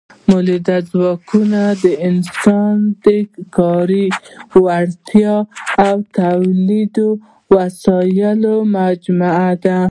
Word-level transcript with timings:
مؤلده 0.29 0.77
ځواکونه 0.91 1.61
د 1.83 1.85
انسان 2.09 2.75
د 3.05 3.07
کاري 3.57 4.05
وړتیا 4.63 5.35
او 5.85 5.95
تولیدي 6.19 7.09
وسایلو 7.55 8.55
مجموعه 8.77 9.51
ده. 9.63 9.79